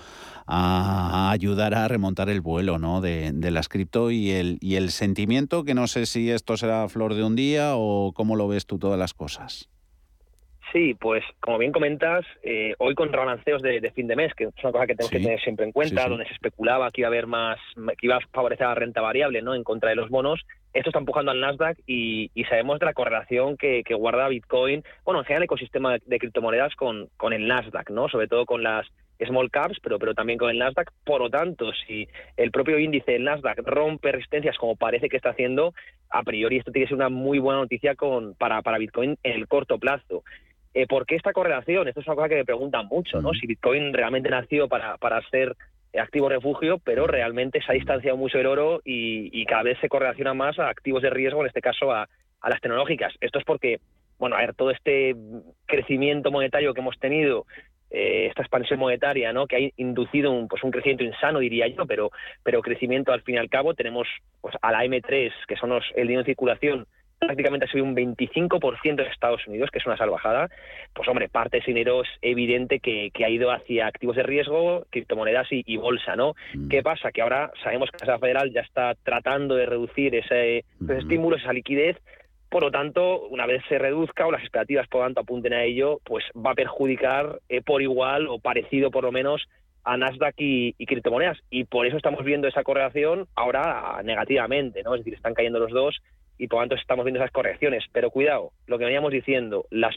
[0.48, 3.02] a, ayudar a remontar el vuelo ¿no?
[3.02, 6.88] de, de las cripto y el, y el sentimiento, que no sé si esto será
[6.90, 9.70] flor de un día o cómo lo ves tú todas las cosas?
[10.74, 14.64] Sí, pues como bien comentas, eh, hoy con rebalanceos de, fin de mes, que es
[14.64, 17.12] una cosa que tenemos que tener siempre en cuenta, donde se especulaba que iba a
[17.12, 19.56] haber más, que iba a favorecer la renta variable, ¿no?
[19.56, 20.42] En contra de los bonos,
[20.74, 25.26] esto está empujando al Nasdaq y, sabemos de la correlación que, guarda Bitcoin, bueno, en
[25.26, 28.10] general el ecosistema de, de, criptomonedas con, con el Nasdaq, ¿no?
[28.10, 28.86] Sobre todo con las
[29.26, 30.92] small caps, pero, pero también con el Nasdaq.
[31.04, 35.30] Por lo tanto, si el propio índice del Nasdaq rompe resistencias como parece que está
[35.30, 35.74] haciendo,
[36.10, 39.32] a priori esto tiene que ser una muy buena noticia con, para, para Bitcoin en
[39.34, 40.24] el corto plazo.
[40.74, 41.88] Eh, ¿Por qué esta correlación?
[41.88, 43.34] Esto es una cosa que me preguntan mucho, ¿no?
[43.34, 45.56] Si Bitcoin realmente nació para, para ser
[46.00, 50.34] activo refugio, pero realmente se ha distanciado mucho el oro y, cada vez se correlaciona
[50.34, 52.08] más a activos de riesgo, en este caso a,
[52.48, 53.14] las tecnológicas.
[53.20, 53.80] Esto es porque,
[54.20, 55.16] bueno, a ver, todo este
[55.66, 57.46] crecimiento monetario que hemos tenido,
[57.90, 59.48] eh, esta expansión monetaria, ¿no?
[59.48, 62.12] Que ha inducido un, pues un crecimiento insano, diría yo, pero,
[62.44, 63.74] pero crecimiento al fin y al cabo.
[63.74, 64.08] Tenemos
[64.42, 66.88] pues, a la M3, que son los, el dinero en circulación,
[67.20, 70.50] prácticamente ha subido un 25% en Estados Unidos, que es una salvajada,
[70.94, 74.86] pues hombre, parte de ese dinero es evidente que, ha ido hacia activos de riesgo,
[74.90, 76.36] criptomonedas y, bolsa, ¿no?
[76.54, 76.70] Mm.
[76.70, 77.12] ¿Qué pasa?
[77.12, 80.92] Que ahora sabemos que la Reserva Federal ya está tratando de reducir ese, esos mm.
[80.92, 81.98] estímulos, esa liquidez,
[82.50, 85.64] por lo tanto, una vez se reduzca o las expectativas por lo tanto apunten a
[85.64, 89.48] ello, pues va a perjudicar eh, por igual o parecido por lo menos
[89.88, 91.38] a Nasdaq y, criptomonedas.
[91.50, 94.94] Y por eso estamos viendo esa correlación ahora negativamente, ¿no?
[94.94, 95.98] Es decir, están cayendo los dos
[96.38, 97.86] y por lo tanto estamos viendo esas correcciones.
[97.94, 99.96] Pero cuidado, lo que veníamos diciendo, las,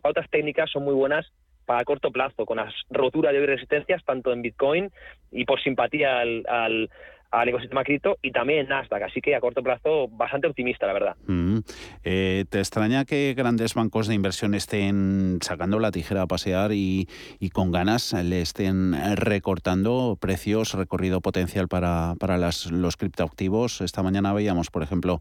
[0.00, 1.26] pautas técnicas son muy buenas
[1.66, 4.90] para corto plazo, con las roturas de resistencias tanto en Bitcoin
[5.30, 6.90] y por simpatía al,
[7.32, 9.02] al ecosistema cripto y también en Nasdaq.
[9.02, 11.16] Así que a corto plazo bastante optimista, la verdad.
[11.26, 11.58] Mm.
[12.04, 17.08] Eh, ¿Te extraña que grandes bancos de inversión estén sacando la tijera a pasear y,
[17.52, 23.80] con ganas le estén recortando precios, recorrido potencial para, para las, los criptoactivos?
[23.80, 25.20] Esta mañana veíamos, por ejemplo,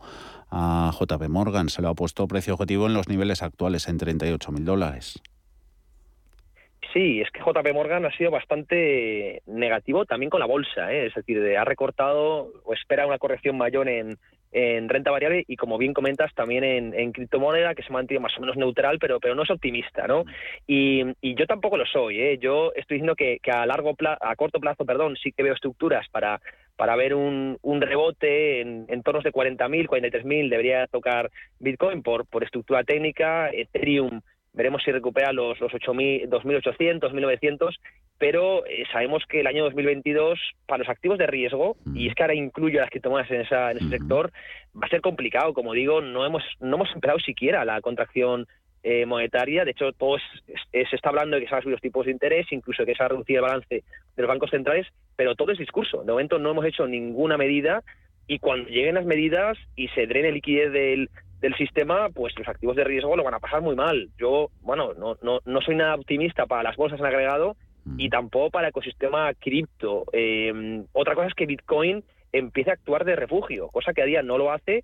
[0.51, 1.69] a JP Morgan.
[1.69, 5.21] Se lo ha puesto precio objetivo en los niveles actuales, en 38 mil dólares.
[6.93, 11.05] Sí, es que JP Morgan ha sido bastante negativo también con la bolsa, ¿eh?
[11.05, 14.17] es decir, ha recortado o espera una corrección mayor en,
[14.53, 18.57] renta variable y como bien comentas también en, criptomoneda que se mantiene más o menos
[18.57, 20.25] neutral pero pero no es optimista no
[20.67, 22.37] y, yo tampoco lo soy ¿eh?
[22.37, 26.05] yo estoy diciendo que, a largo plazo, a corto plazo perdón sí que veo estructuras
[26.09, 26.41] para
[26.75, 32.43] para ver un, rebote en, en tornos de 40.000 43.000 debería tocar Bitcoin por por
[32.43, 34.19] estructura técnica Ethereum
[34.53, 36.29] veremos si recupera los, los 2.800,
[36.99, 37.75] 2.900,
[38.17, 42.23] pero eh, sabemos que el año 2022 para los activos de riesgo, y es que
[42.23, 44.31] ahora incluyo las criptomonedas en, esa, en ese sector,
[44.75, 45.53] va a ser complicado.
[45.53, 48.47] Como digo, no hemos, no hemos empezado siquiera la contracción
[48.83, 49.63] eh, monetaria.
[49.63, 52.11] De hecho, todo se está hablando de que se van a subir los tipos de
[52.11, 53.83] interés, incluso que se va a reducir el balance
[54.15, 56.03] de los bancos centrales, pero todo es discurso.
[56.03, 57.83] De momento no hemos hecho ninguna medida
[58.27, 61.09] y cuando lleguen las medidas y se drene liquidez del,
[61.41, 64.09] del sistema, pues los activos de riesgo lo van a pasar muy mal.
[64.17, 67.57] Yo, bueno, no, no, no soy nada optimista para las bolsas en agregado
[67.97, 70.05] y tampoco para el ecosistema cripto.
[70.13, 74.21] Eh, otra cosa es que Bitcoin empiece a actuar de refugio, cosa que a día
[74.21, 74.83] no lo hace.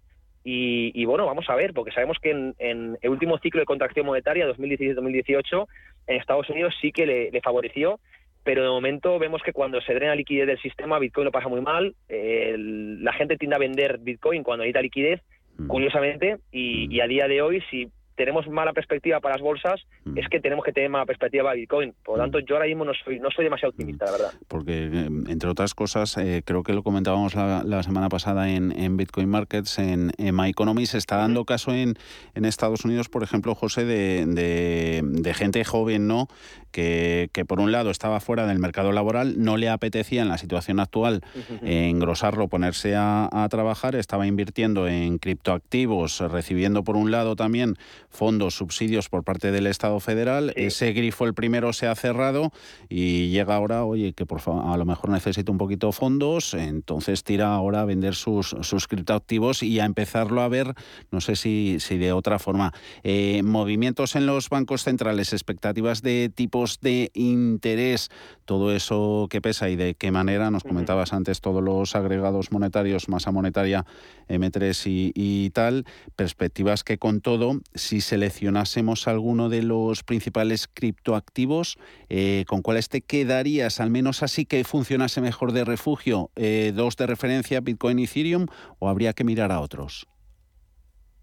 [0.49, 2.55] Y, bueno, vamos a ver, porque sabemos que en,
[3.01, 5.67] el último ciclo de contracción monetaria, 2017-2018,
[6.07, 7.99] en Estados Unidos sí que le, favoreció,
[8.45, 11.59] pero de momento vemos que cuando se drena liquidez del sistema, Bitcoin lo pasa muy
[11.59, 11.93] mal.
[12.07, 15.21] la gente tiende a vender Bitcoin cuando necesita liquidez
[15.65, 19.79] curiosamente, y, a día de hoy, si tenemos mala perspectiva para las bolsas,
[20.15, 21.93] es que tenemos que tener mala perspectiva para Bitcoin.
[22.03, 24.31] Por lo tanto, yo ahora mismo no soy, no soy demasiado optimista, la verdad.
[24.47, 29.29] Porque, eh, entre otras cosas, eh, creo que lo comentábamos la, semana pasada en, Bitcoin
[29.29, 31.93] Markets, en, My Economy, se está dando caso en,
[32.33, 36.27] en Estados Unidos, por ejemplo, José, de, de, gente joven, ¿no?
[36.71, 40.39] Que, que, por un lado estaba fuera del mercado laboral, no le apetecía en la
[40.39, 41.21] situación actual
[41.61, 47.75] engrosarlo, ponerse a, a trabajar, estaba invirtiendo en criptoactivos, recibiendo por un lado también
[48.09, 50.53] fondos, subsidios por parte del Estado federal.
[50.55, 52.51] Ese grifo, el primero, se ha cerrado
[52.89, 57.23] y llega ahora, oye, que por favor, a lo mejor necesita un poquito fondos, entonces
[57.23, 60.73] tira ahora a vender sus, sus criptoactivos y a empezarlo a ver,
[61.11, 62.73] no sé si, si de otra forma.
[63.03, 68.09] Eh, movimientos en los bancos centrales, expectativas de tipos de interés,
[68.45, 73.09] todo eso que pesa y de qué manera, nos comentabas antes todos los agregados monetarios,
[73.09, 73.85] masa monetaria,
[74.29, 75.85] M3 y, y tal,
[76.15, 81.77] perspectivas que con todo, si seleccionásemos alguno de los principales criptoactivos,
[82.09, 83.79] eh, ¿con cuáles te quedarías?
[83.79, 88.47] Al menos así que funcionase mejor de refugio, eh, dos de referencia, Bitcoin y Ethereum,
[88.79, 90.07] o habría que mirar a otros?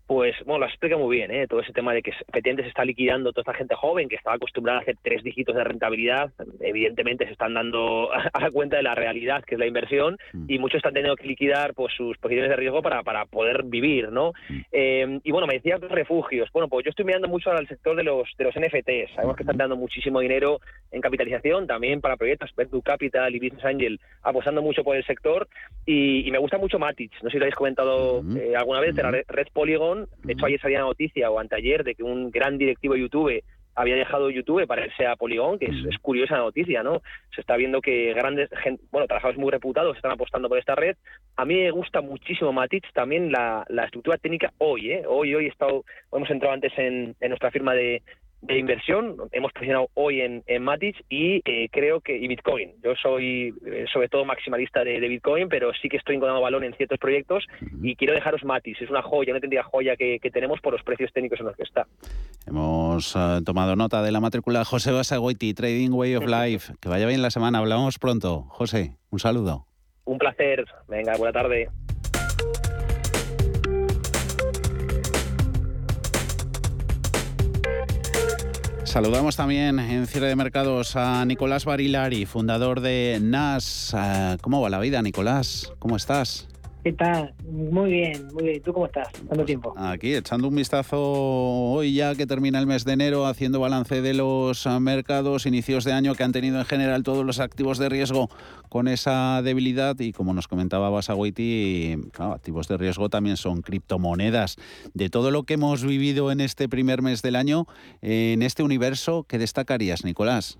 [0.07, 1.47] Pues, bueno, lo explica muy bien, ¿eh?
[1.47, 4.37] todo ese tema de que efectivamente se está liquidando toda esta gente joven que estaba
[4.37, 6.31] acostumbrada a hacer tres dígitos de rentabilidad,
[6.61, 10.45] evidentemente se están dando a la cuenta de la realidad que es la inversión mm.
[10.47, 14.13] y muchos están teniendo que liquidar pues sus posiciones de riesgo para, para poder vivir,
[14.13, 14.33] ¿no?
[14.51, 14.61] Mm.
[14.73, 16.51] Eh, y bueno, me decías refugios.
[16.53, 19.15] Bueno, pues yo estoy mirando mucho al sector de los de los NFTs.
[19.15, 23.65] Sabemos que están dando muchísimo dinero en capitalización, también para proyectos, Vertu Capital y Business
[23.65, 25.49] Angel apostando mucho por el sector
[25.87, 27.13] y, me gusta mucho Matic.
[27.23, 30.47] No sé si lo habéis comentado eh, alguna vez, de la Red Polygon de hecho,
[30.47, 33.43] ayer salía la noticia o anteayer de que un gran directivo de YouTube
[33.75, 37.03] había dejado YouTube para irse a Polygon, que es, curiosa la noticia, ¿no?
[37.35, 38.49] Se está viendo que grandes,
[38.91, 40.97] bueno, trabajadores muy reputados están apostando por esta red.
[41.37, 45.03] A mí me gusta muchísimo Matic, también la, estructura técnica hoy, ¿eh?
[45.07, 48.03] Hoy, hoy he estado, hemos entrado antes en, nuestra firma de,
[48.47, 49.17] de inversión.
[49.33, 52.73] Hemos posicionado hoy en, en Matic y eh, creo que y Bitcoin.
[52.83, 56.75] Yo soy eh, sobre todo maximalista de, Bitcoin, pero sí que estoy encontrando valor en
[56.75, 57.45] ciertos proyectos
[57.83, 58.81] y quiero dejaros Matic.
[58.81, 61.63] Es una joya, una tendría joya que, tenemos por los precios técnicos en los que
[61.63, 61.87] está.
[62.47, 66.75] Hemos eh, tomado nota de la matrícula José Basagoiti, Trading Way of Life.
[66.81, 67.59] Que vaya bien la semana.
[67.59, 68.43] Hablamos pronto.
[68.49, 69.67] José, un saludo.
[70.05, 70.65] Un placer.
[70.89, 71.69] Venga, buena tarde.
[78.95, 83.91] Saludamos también en cierre de mercados a Nicolás Barilari, fundador de NAS.
[83.93, 85.73] Ah, ¿Cómo va la vida, Nicolás?
[85.81, 86.47] ¿Cómo estás?
[86.85, 87.33] ¿Qué tal?
[87.51, 88.63] Muy bien, muy bien.
[88.63, 89.09] ¿Tú cómo estás?
[89.27, 89.73] ¿Cuánto tiempo?
[89.75, 94.13] Aquí, echando un vistazo hoy ya que termina el mes de enero, haciendo balance de
[94.13, 98.29] los mercados, inicios de año que han tenido en general todos los activos de riesgo
[98.69, 104.57] con esa debilidad y como nos comentaba Basaguiti, claro, activos de riesgo también son criptomonedas.
[104.93, 107.65] De todo lo que hemos vivido en este primer mes del año,
[108.03, 110.59] en este universo, ¿qué destacarías, Nicolás?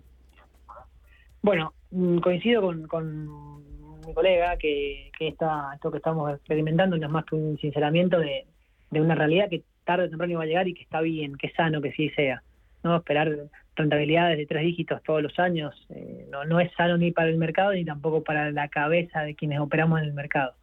[1.43, 3.63] Bueno, mm, coincido con
[4.07, 8.47] mi colega que, que esto que estamos experimentando no es más que un sinceramiento de,
[8.91, 11.55] una realidad que tarde o temprano va a llegar y que está bien, que es
[11.55, 12.43] sano, que sí sea.
[12.83, 12.97] ¿no?
[12.97, 13.29] Esperar
[13.75, 17.39] rentabilidades de tres dígitos todos los años eh, no, no es sano ni para el
[17.39, 20.55] mercado ni tampoco para la cabeza de quienes operamos en el mercado.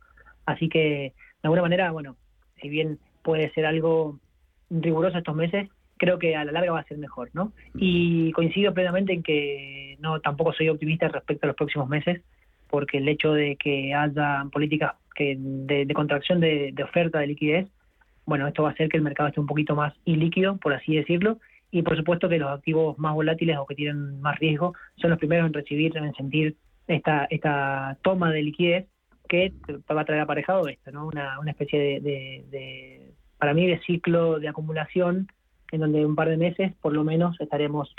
[0.46, 1.14] Así que, de
[1.44, 2.16] alguna manera, bueno,
[2.62, 4.20] si bien puede ser algo
[4.70, 7.52] riguroso estos meses, creo que a la larga va a ser mejor, ¿no?
[7.76, 12.22] Y coincido plenamente en que no tampoco soy optimista respecto a los próximos meses
[12.72, 17.68] porque el hecho de que haya políticas que de, contracción de, oferta de liquidez,
[18.26, 20.96] bueno, esto va a hacer que el mercado esté un poquito más ilíquido, por así
[20.96, 21.38] decirlo,
[21.70, 25.20] y por supuesto que los activos más volátiles o que tienen más riesgo son los
[25.20, 26.56] primeros en recibir, en sentir
[26.88, 28.88] esta, esta toma de liquidez
[29.28, 29.54] que
[29.94, 31.08] va a traer aparejado esto, ¿no?
[31.08, 35.28] Una, una especie de, de, para mí, de ciclo de acumulación
[35.72, 37.94] en donde un par de meses, por lo menos, estaremos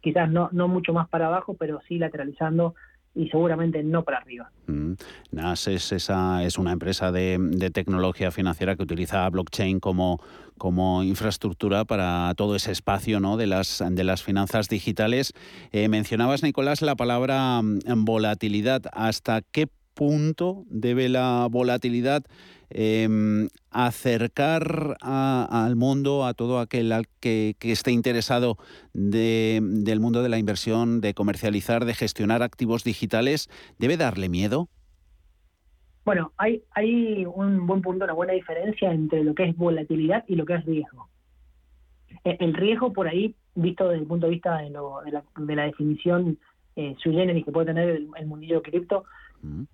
[0.00, 2.74] quizás no, no mucho más para abajo, pero sí lateralizando
[3.18, 4.52] y seguramente no para arriba.
[4.68, 4.92] Mm.
[5.32, 10.22] NAS es, esa, es una empresa de, tecnología financiera que utiliza blockchain como,
[10.56, 13.36] como infraestructura para todo ese espacio ¿no?
[13.36, 15.32] de, las, de las finanzas digitales.
[15.72, 18.82] Eh, mencionabas, Nicolás, la palabra mm, volatilidad.
[18.92, 22.22] ¿Hasta qué punto debe la volatilidad
[22.70, 28.58] Em, acercar al mundo, a todo aquel que, esté interesado
[28.92, 33.48] del mundo de la inversión, de comercializar, de gestionar activos digitales,
[33.78, 34.68] ¿debe darle miedo?
[36.04, 40.36] Bueno, hay, hay un buen punto, una buena diferencia entre lo que es volatilidad y
[40.36, 41.08] lo que es riesgo.
[42.24, 46.38] E, el riesgo por ahí, visto desde el punto de vista de, la, definición
[46.76, 49.04] eh, sui generis que puede tener el, el mundillo cripto,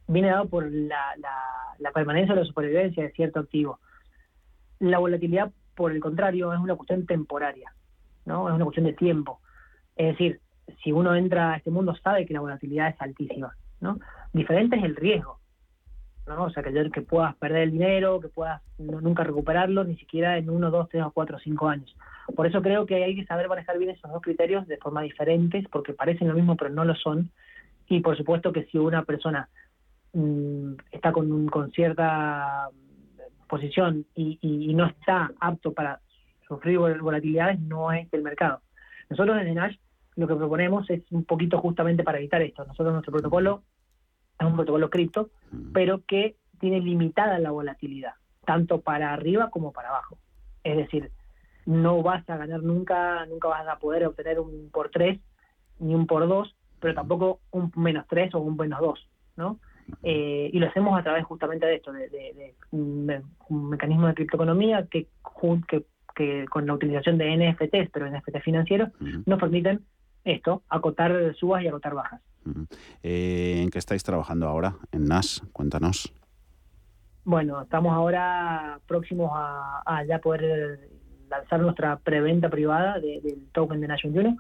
[0.07, 1.15] viene dado por la,
[1.79, 3.79] la, permanencia o la supervivencia de cierto activo.
[4.81, 7.73] La volatilidad, por el contrario, es una cuestión temporaria,
[8.27, 8.49] ¿no?
[8.49, 9.41] Es una cuestión de tiempo.
[9.97, 10.41] Es decir,
[10.83, 13.99] si uno entra a este mundo sabe que la volatilidad es altísima, ¿no?
[14.33, 15.39] Diferente es el riesgo,
[16.27, 16.45] ¿no?
[16.45, 20.71] O sea, que, puedas perder el dinero, que puedas nunca recuperarlo, ni siquiera en uno,
[20.71, 21.95] dos, tres o cuatro o cinco años.
[22.35, 25.67] Por eso creo que hay que saber manejar bien esos dos criterios de forma diferentes,
[25.69, 27.31] porque parecen lo mismo, pero no lo son,
[27.89, 29.49] y por supuesto que si una persona
[30.13, 32.69] mm, está con, con cierta
[33.49, 36.01] posición y, no está apto para
[36.49, 38.61] sufrir volatilidades, no es el mercado.
[39.09, 39.77] Nosotros desde Nash
[40.17, 42.65] lo que proponemos es un poquito justamente para evitar esto.
[42.65, 43.63] Nosotros nuestro protocolo
[44.39, 45.31] es un protocolo cripto,
[45.73, 48.15] pero que tiene limitada la volatilidad,
[48.45, 50.19] tanto para arriba como para abajo.
[50.63, 51.11] Es decir,
[51.67, 55.21] no vas a ganar nunca, nunca vas a poder obtener un por tres
[55.79, 56.55] ni un por dos
[56.85, 59.59] pero tampoco un menos 3 o un menos 2, ¿no?
[60.03, 65.09] Eh, y lo hacemos a través justamente de esto, de, un mecanismo de criptoeconomía que,
[66.15, 68.91] que, con la utilización de NFTs, pero NFTs financieros,
[69.25, 69.81] nos permiten
[70.25, 72.21] esto, acotar subas y acotar bajas.
[73.03, 74.77] Eh, ¿En qué estáis trabajando ahora?
[74.93, 76.13] En NAS, cuéntanos.
[77.25, 80.91] Bueno, estamos ahora próximos a, ya poder
[81.31, 84.37] lanzar nuestra preventa privada del token de Nation 1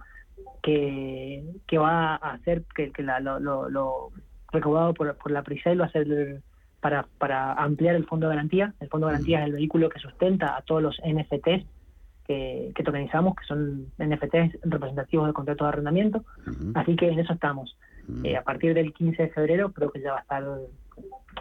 [0.62, 4.10] que, que va a hacer que, que lo,
[4.52, 6.42] recaudado por, por la PRISEL va a ser
[6.80, 8.74] para, para ampliar el fondo de garantía.
[8.80, 11.64] El fondo de garantía es el vehículo que sustenta a todos los NFTs
[12.26, 16.24] que, que tokenizamos, que son NFTs representativos de contratos de arrendamiento.
[16.74, 17.76] Así que en eso estamos.
[18.22, 20.44] Eh, a partir del 15 de febrero creo que ya va a estar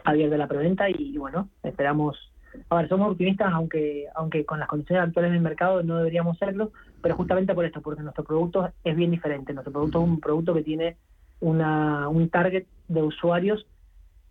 [0.05, 2.31] abierta la preventa y, bueno, esperamos
[2.69, 6.71] a ver, somos optimistas, aunque aunque con las condiciones actuales del mercado no deberíamos serlo,
[7.01, 9.53] pero justamente por esto, porque nuestro producto es bien diferente.
[9.53, 10.97] Nuestro producto es un producto que tiene
[11.39, 13.65] una, un target de usuarios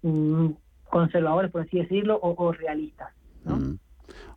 [0.02, 0.48] mm,
[0.88, 3.12] conservadores, por así decirlo, o, realistas.
[3.44, 3.58] ¿no?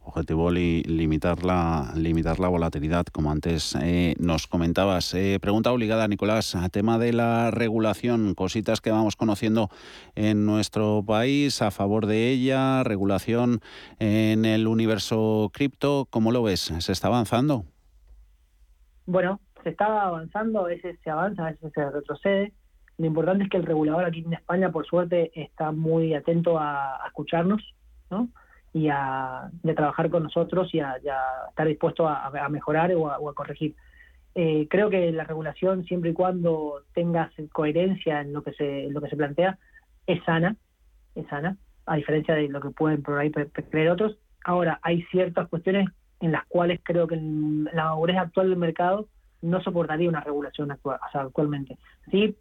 [0.07, 5.15] Objetivo limitar, la, limitar la volatilidad, como antes eh, nos comentabas.
[5.15, 9.69] Eh, pregunta obligada, Nicolás, a tema de la regulación, cositas que vamos conociendo
[10.13, 13.61] en nuestro país a favor de ella, regulación
[13.97, 16.71] en el universo cripto, ¿cómo lo ves?
[16.77, 17.65] ¿Se está avanzando?
[19.07, 22.53] Bueno, se está avanzando, a veces se avanza, a veces se retrocede.
[22.99, 27.03] Lo importante es que el regulador aquí en España, por suerte, está muy atento a,
[27.03, 27.73] a escucharnos,
[28.11, 28.29] ¿no?
[28.75, 33.73] Y a de trabajar con nosotros y a, estar dispuesto a, mejorar o a, corregir.
[34.35, 38.99] Eh, creo que la regulación, siempre y cuando tengas coherencia en lo que se, lo
[38.99, 39.57] que se plantea,
[40.05, 40.57] es sana,
[41.15, 41.55] es sana,
[41.85, 44.17] a diferencia de lo que pueden por ahí creer otros.
[44.43, 45.87] Ahora, hay ciertas cuestiones
[46.19, 49.07] en las cuales creo que la madurez actual del mercado
[49.41, 51.77] no soportaría una regulación actual, actualmente.
[52.11, 52.35] Sí,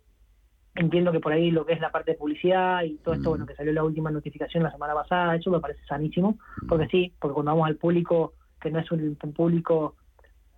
[0.76, 3.44] Entiendo que por ahí lo que es la parte de publicidad y todo esto, bueno,
[3.44, 3.48] mm.
[3.48, 6.36] que salió la última notificación la semana pasada, eso me parece sanísimo,
[6.68, 9.94] porque sí, porque cuando vamos al público, que no es un, público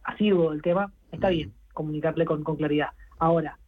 [0.05, 2.89] asiduo del tema, está bien comunicarle con, claridad.
[3.19, 3.59] Ahora,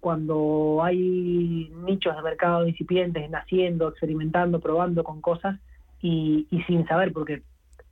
[0.00, 5.60] cuando hay nichos de mercado incipientes, naciendo, experimentando, probando con cosas
[6.00, 7.42] y, y sin saber, porque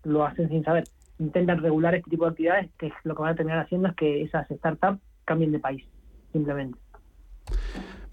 [0.02, 0.84] lo hacen sin saber,
[1.20, 4.22] intentan regular este tipo de actividades, que lo que van a terminar haciendo es que
[4.22, 5.84] esas startups cambien de país,
[6.32, 6.76] simplemente.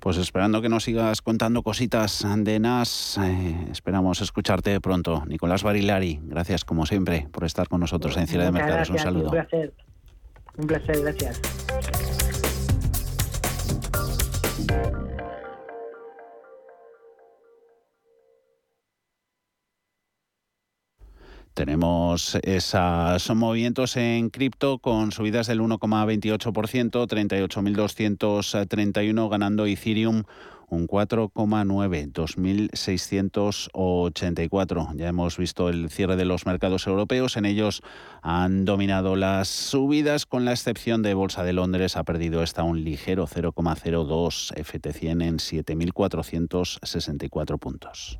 [0.07, 5.25] Pues esperando que nos sigas contando cositas de NAS, eh, esperamos escucharte pronto.
[5.27, 8.89] Nicolás Barilari, gracias como siempre por estar con nosotros en Cierre de Mercados.
[8.89, 9.25] Un saludo.
[9.25, 9.73] Un placer.
[10.55, 12.06] Un placer, gracias.
[21.57, 30.21] Tenemos esos movimientos en cripto con subidas del 1,28%, 38.231 ganando Ethereum
[30.69, 34.95] un 4,9, 2.684.
[34.97, 37.37] Ya hemos visto el cierre de los mercados europeos.
[37.37, 37.81] En ellos
[38.21, 41.97] han dominado las subidas, con la excepción de Bolsa de Londres.
[41.97, 48.19] Ha perdido esta un ligero 0,02, FT100 en 7.464 puntos.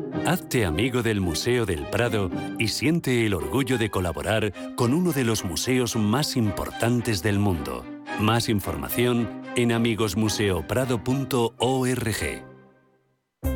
[0.25, 5.23] Hazte amigo del Museo del Prado y siente el orgullo de colaborar con uno de
[5.23, 7.83] los museos más importantes del mundo.
[8.19, 12.50] Más información en amigosmuseoprado.org.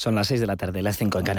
[0.00, 1.28] Son las 6 de la tarde, las 5 en Canarias.